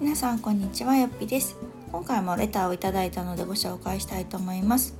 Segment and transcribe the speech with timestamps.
[0.00, 1.56] 皆さんこんにちはよっぴです。
[1.92, 4.96] 今回もレターをいただいたのでご紹介したいと思います。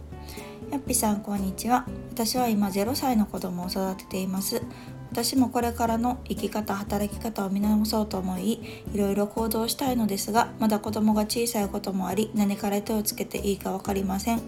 [0.70, 1.84] よっぴさんこんにちは。
[2.12, 4.62] 私は今0歳の子供を育てています。
[5.10, 8.60] 私もこれからの生き方働き方を見直そうと思い
[8.94, 14.42] いろいろ行動したいのですがまだ子供が小さいこともあり何から手をつけていいか分かりません。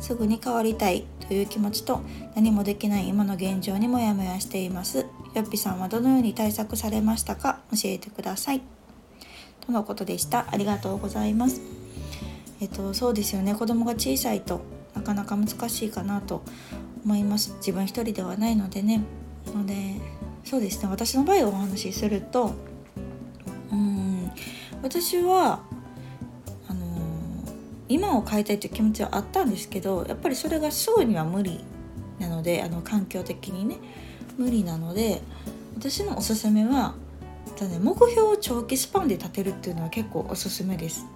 [0.00, 2.00] すぐに変わりたいという気持ちと
[2.34, 5.06] 何もできない今の現状にもやもやしています。
[5.34, 7.60] よっぴさんはどのように対策されましたか？
[7.70, 8.62] 教えてください。
[9.60, 10.46] とのことでした。
[10.50, 11.60] ありがとうございます。
[12.60, 13.54] えっとそうですよね。
[13.54, 14.62] 子供が小さいと
[14.94, 16.42] なかなか難しいかなと
[17.04, 17.54] 思います。
[17.58, 19.02] 自分一人ではないのでね。
[19.50, 20.00] ので
[20.44, 22.54] そうですね私の場合お話しすると
[23.72, 24.30] うん
[24.82, 25.60] 私は
[26.68, 27.00] あのー、
[27.88, 31.64] 今を変えたいという気持ちはあったんですけどやっぱりそれがすぐには無理
[32.18, 33.78] なのであの環境的にね
[34.38, 35.20] 無理なので
[35.76, 36.94] 私のおすすめは
[37.56, 41.06] だね、目標を長期スパンで立てるっていうのは結構おすすめです。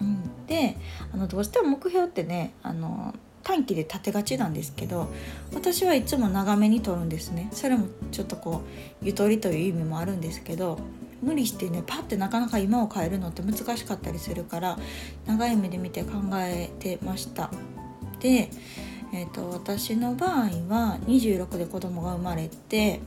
[0.00, 0.78] うん、で
[1.12, 5.08] あのどうしても目標ってねあの短期で立てがちなんですけど
[5.54, 7.48] 私はいつも長めに取るんですね。
[7.52, 8.62] それもちょっとこ
[9.02, 10.78] うゆとりという意味もあるんですけど
[11.22, 14.78] 無理してねパッてなかなか今を変えるのって難しかったりするから
[15.26, 17.50] 長い目で見て考えてました。
[18.20, 18.50] で、
[19.12, 20.32] えーと、私の場合
[20.68, 23.00] は26で子供が生まれて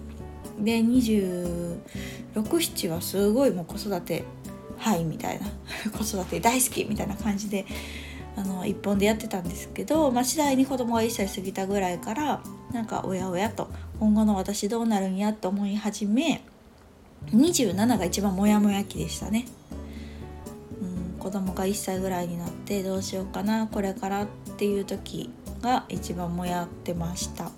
[0.59, 4.23] で267はすごいもう子育て
[4.77, 5.47] はいみたいな。
[5.97, 7.65] 子育て大好きみたいな感じで
[8.35, 16.43] あの一本でやってたんですけど、まあ、次第に子供が1歳過ぎたぐらいからなんかおやおやと今後の私どうなるんやって思い始め
[17.27, 19.45] 27が一番モヤモヤ期でしたね。
[20.81, 25.29] うん、子供が1歳ぐらいになってどうしようかなこれからっていう時
[25.61, 27.51] が一番もやってました。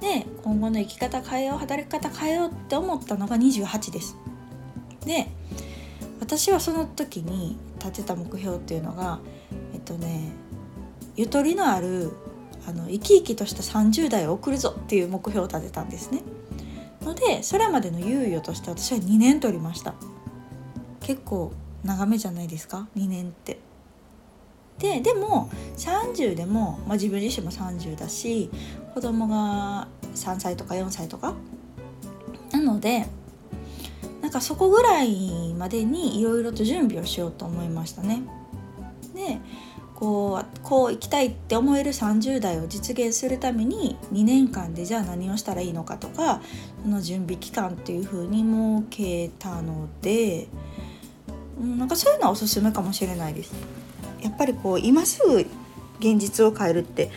[0.00, 4.16] で今後の生き方変えよう働き方変えようって思ったのが28です。
[5.04, 5.28] で
[6.20, 9.18] 私はその時に立てた目標っていうのが
[9.88, 10.32] とね
[11.16, 12.12] ゆとりのある
[12.66, 16.22] あの生き生きとした30代を送るぞっていう目標を立てたんですね。
[17.02, 19.94] のでそれまでの猶予として私は2年取りました
[21.00, 23.58] 結構長めじゃないですか？2年って
[24.78, 28.50] ででも30でも、まあ、自分自身も30だし
[28.94, 31.34] 子供が3歳とか4歳とか
[32.52, 33.06] なので
[34.20, 38.22] なんかそこぐらいまでにいろいろと準備をしようと思いましたね。
[39.14, 39.40] で
[39.98, 46.40] こうこう生きたいって思える30代を実現するために2年間でじゃあ何をしたらいいのかとか
[46.84, 50.46] その準備期間っていう風に設けたので、
[51.60, 53.52] なんかそういうのはおすすめかもしれないです。
[54.22, 55.46] やっぱりこう今すぐ
[55.98, 57.10] 現実を変えるって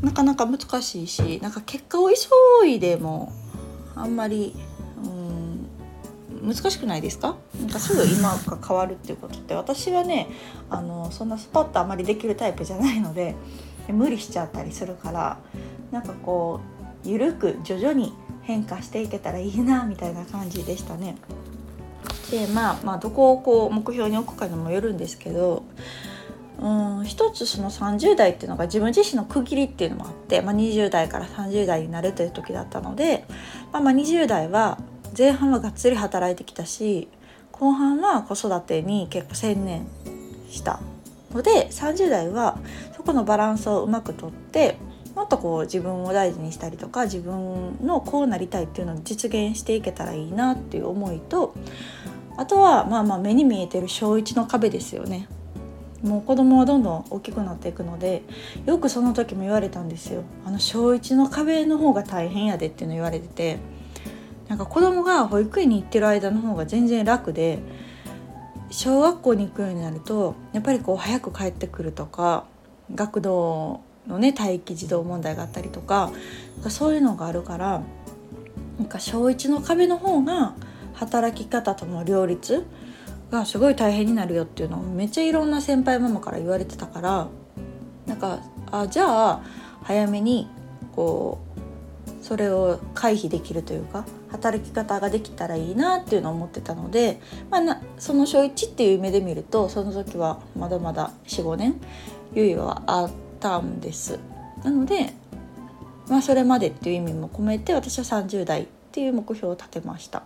[0.00, 3.32] なかなか難しいしなんか結果を急いでも
[3.96, 4.54] あんまり
[5.02, 7.36] うん難しくないですか？
[7.68, 10.28] なんかすぐ今が変わるっていうことって私はね
[10.70, 13.34] あのそんなスパッとあまりできるタイプじゃないので
[13.88, 15.38] 無理しちゃったりするから
[15.90, 16.60] なんかこ
[17.04, 21.18] う緩く徐々に変化していけたらいいなみたいな感じでしたね。
[22.30, 25.64] でまあまあどこをこう目標に置くかにもよるんですけど
[26.58, 33.26] うん一つその30代っていうのが自分自身の区切りっていうのもあって、まあ、20代から30代になるという時だったので、
[33.72, 34.78] まあ、まあ20代は
[35.16, 37.08] 前半はがっつり働いてきたし
[37.58, 39.86] 後半は子育てに結構専念
[40.50, 40.80] した
[41.32, 42.58] ので30代は
[42.96, 44.76] そこのバランスをうまくとって
[45.14, 51.54] もっとこう自分を大事にしたりとか自分のこうなりたいっていうのを実現していけたらいいなっていう思いと
[52.36, 55.26] あとはまあまあ目に見えてる小1の壁ですよね。
[56.02, 58.22] もう子供はどんどん大きくなっていくので
[58.64, 60.22] よくその時も言われたんですよ。
[60.46, 63.58] あの小1の壁の方が大変やでっていうの言われてて
[64.48, 67.58] なんか子供が保育園に行ってる間の方が全然楽で
[68.70, 72.46] 小学校に行くようになるとやっぱりこう早く帰ってくるとか
[72.94, 76.10] 学童のね待機児童問題があったりとか
[76.68, 77.82] そういうのがあるから
[78.78, 80.54] なんか小1の壁の方が
[80.94, 82.66] 働き方との両立
[83.30, 87.28] がすごい大変になるよっていうのをめっちゃいろんな先輩ママから言われてたから
[88.06, 88.40] なんか
[88.70, 89.42] あじゃあ
[89.82, 90.48] 早めに
[90.94, 97.20] こうそれを回避できるというか働き方ができたらいいなっていうのを思ってたので、
[97.50, 101.80] まあ、なその小1っていう目で見るとその時はまだまだ45年
[102.34, 103.10] 猶予はあっ
[103.40, 104.18] たんです。
[104.62, 105.14] なので、
[106.08, 110.22] まあ、それまでっていう意味も込めて私は30代っていう目標を立てました。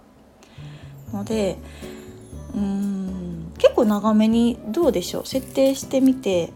[1.13, 1.59] ので
[2.55, 5.27] うーん結構長めにどうでしょう？
[5.27, 6.53] 設定してみて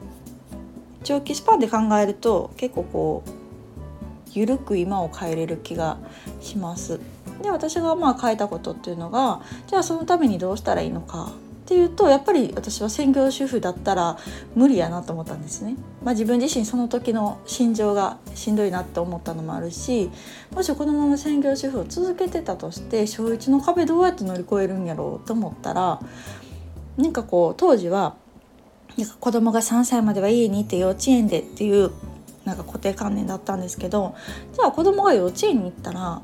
[1.04, 3.31] 長期スパンで考えると結構こう
[4.32, 5.99] 緩く今を変えれる気が
[6.40, 6.99] します。
[7.46, 11.31] で私がまあ変えたことっていうのがじゃあそのためにどうしたらいいのか
[11.66, 14.19] っていうとやっぱり私は専業主婦だったら
[14.56, 15.76] 無理やなと思ったんですね。
[16.04, 20.10] まあ、自分自身その時の心情がしんどいなって思ったのもあるし
[20.54, 26.00] もしこのまま専業主婦を続けてたとして小1の壁どうやって乗り越えるんやろうと思ったら
[26.96, 28.16] なんかこう当時は
[28.96, 31.92] なんか子供が3歳までは家にいて幼稚園でっていう
[32.44, 34.14] なんか固定観念だったんですけど
[34.54, 36.22] じゃあ子供が幼稚園に行ったら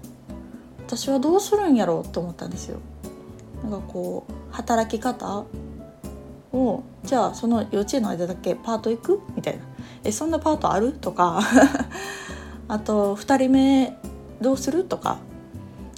[0.97, 2.79] 私はどうするんやろうと思ったんですよ。
[3.63, 5.45] なんかこう働き方
[6.53, 9.63] をじゃあその幼稚園の間だけパート行くみたいな
[10.05, 11.41] 「えそんなパートある?」とか。
[12.69, 13.97] あと2人目
[14.43, 14.85] どうする？
[14.85, 15.19] とか。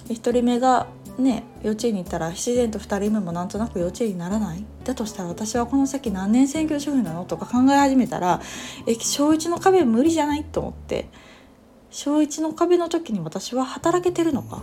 [0.09, 0.87] 1人目が
[1.19, 4.65] ね幼稚園に行ったら自然と2人目もなんとなく幼稚園にならない？
[4.85, 7.25] だとしたら私はこの先何年専業主婦なの？
[7.25, 8.41] とか考え始めたら
[8.87, 10.45] え小1の壁無理じゃない？
[10.45, 11.09] と思って。
[11.91, 14.63] 小1の壁の時に私は働けてるのか？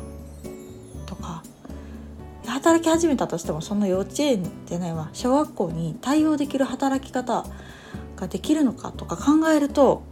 [2.51, 7.45] 働き始めたとしてもその幼稚園じゃないわ小学校に対応できる働き方
[8.15, 10.03] ができるのかとか考えると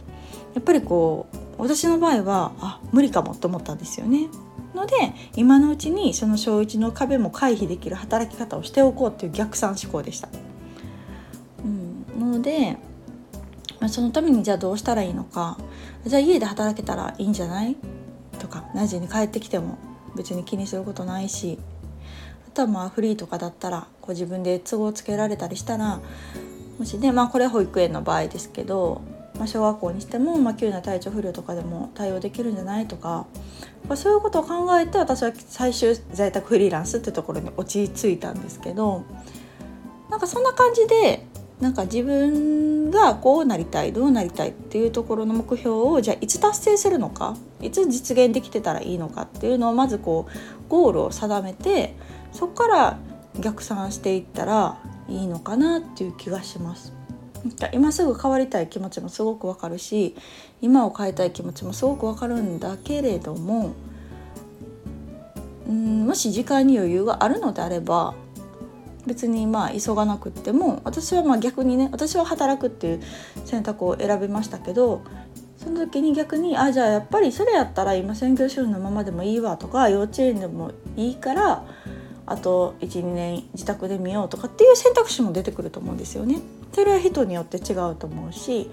[0.54, 4.28] やっぱりこう私の場合はあ無理かもと思ったんですよね。
[4.74, 4.94] ので
[5.36, 10.28] 今のうちにその小1の壁も回避できる働き方をしておこうっていう逆算思考でした。
[11.64, 12.78] うん、なので、
[13.80, 15.58] まあ、そのためにじゃあどうしたらいいのか
[16.06, 17.76] じゃあ家で働けたらいいんじゃない？
[18.38, 19.76] とか何時に帰ってきても
[20.16, 21.58] 別に気にすることないし
[22.60, 25.98] あとはまあフリーとかだったらこう自分で都合つけられたりしたら
[26.78, 29.00] もしねまあこれ保育園の場合ですけど、
[29.36, 33.26] まあ、小学校にしても、まあ、急な体調不良とかでも対応できるんじゃないとか
[33.88, 39.04] まあそういうことを考えて私は最終在宅フリーランスってところに落ち着いたんですけど
[40.10, 41.24] なんかそんな感じで
[41.60, 51.94] なんか自分がこうなりたいどうなりたいっていうところの目標をじゃあいつ達成するのかいつ実現できてたらいいのかっていうのをまずこうゴールを定めて
[52.32, 52.98] そこから
[53.40, 54.78] 逆算していったら
[55.08, 56.92] いいのかなっていう気がします。
[57.72, 60.14] 今すぐ変わりたい気持ちもすごくわかるし
[60.60, 63.72] 今を変えたい気持ちもすごくわかるんだけれども
[65.66, 68.14] うんもし時間に余裕があるのであれば
[69.06, 73.02] 別にまあ急がなくっても私はまあ逆にね私は働くっていう
[73.46, 75.02] 選択を選びましたけど
[75.56, 81.64] その時に逆にあじゃあやっぱりそれやったら今専業主婦のままでもいいわとか幼稚園でもいいから
[82.30, 86.38] あと12年自宅で見ようとかっていう選択肢も出てくると思うんですよね。
[86.72, 88.70] それは人によって違うと思うし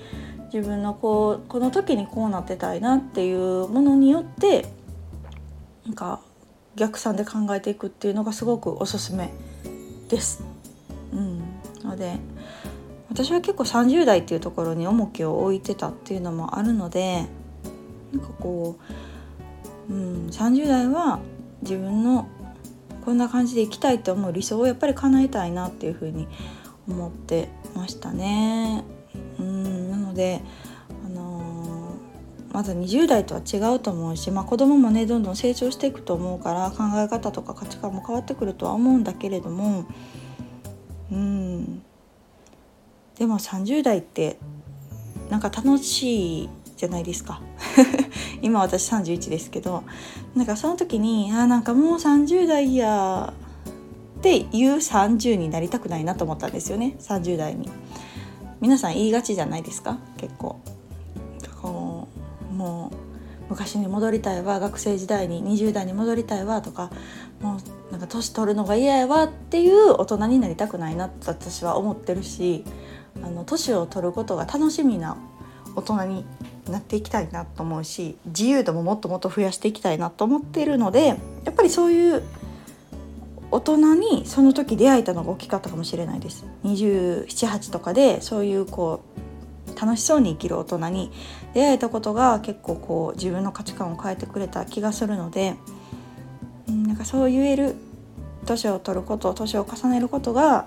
[0.54, 4.68] 自分のこうこの時にこうなってたいなっていうものによって
[5.88, 6.22] なんか
[6.76, 9.34] 逆算で考えていくっていうのがすごくおすすめ
[10.08, 10.44] です。
[11.12, 11.42] うん、
[11.84, 12.18] ので
[13.10, 17.26] 私は結構30代っていうところに重きを置いてたっていうのもあるので
[18.14, 18.78] なんかこ
[19.90, 21.20] う、うん、30代は
[21.64, 22.28] 自分の
[23.08, 26.28] こんな感じでいきたいって思う理想をやっぱり叶えたいなっていうふうに
[26.90, 28.84] 思ってましたね。
[29.40, 30.42] うんなので、
[31.06, 39.86] あのー、まず20代とは違うと思うし、まあ、子供もねどんどん成長していくと思うから考え方とか価値観も変わってくるとは思うんだけれども
[41.10, 41.82] うん
[43.18, 44.38] でも30代って
[45.30, 47.42] なんか楽しいじゃないですか
[48.42, 49.84] 今私31ですけど
[50.36, 53.34] なんかその時にあなんかもう30代や
[54.20, 57.70] っていう30になりたくないなと思ったんですよね30代に。
[58.60, 60.60] 皆さん言いがちじゃないですか結構。
[61.62, 62.08] こ
[62.52, 63.08] うもう
[63.50, 66.92] 昔に戻りたいわ学生時代に20代に戻りたいわとか
[67.42, 67.58] も
[67.90, 72.64] うなんか年取るのが嫌やわっていう大人になりたくないなって私は思ってるし
[73.22, 75.18] あの年を取ることが楽しみな
[75.76, 76.26] 大人に
[76.72, 81.16] なっていきたいなと思うし自由度ももっともっと増やしていきたいなと思っているのでや
[81.52, 82.24] っぱりそういう
[83.50, 86.46] 大人にその時出会えたのが大きかったかもしれないです。
[86.66, 91.12] 278とかでそういうこう楽しそうに生きる大人に
[91.54, 95.56] 出会えたことが結構こう自分の価値観を変えてくれた気がするので、
[96.68, 97.76] うん、なんかそう言える
[98.46, 100.66] 年を取ること年を重ねることが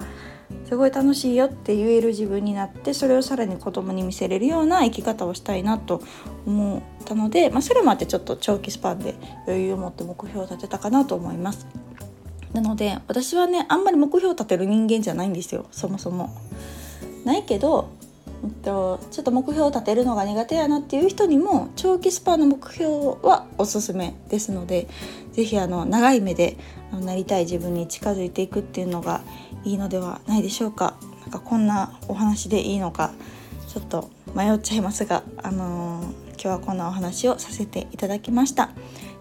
[0.69, 6.02] すごい楽しいよって言える自分になってそれをさらに子供に見せれるような生き方をしたいなと
[6.47, 9.14] 思ったので、まあ、それもあってちょっと長期スパンで
[9.47, 11.66] 余裕を持って目標を立てたかなと思います。
[12.52, 16.30] なので私はねあんまり目標を立てる人間じゃないんですよそもそも。
[17.25, 17.90] ないけど
[18.64, 24.88] ちょっと目標を立てるのが苦手やなっていう人にも長期スパンの目標はおすすめですので
[25.33, 26.57] 是非長い目で
[26.99, 29.20] なりたい自分に近づいていくっていうのが
[29.64, 30.97] いいのではないでしょうか。
[31.20, 33.12] なんかこんなお話でいいのか
[33.68, 38.70] ちょっと迷っちゃいますが、あのー、今日はこんなお話をさせていただきました。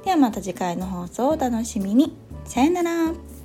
[0.04, 2.16] ではまた次回の放送をお楽しみに。
[2.46, 3.39] さよなら。